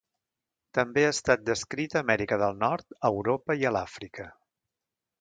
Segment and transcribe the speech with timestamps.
[0.77, 4.31] També ha estat descrita a Amèrica del Nord, a Europa i a l'Àfrica.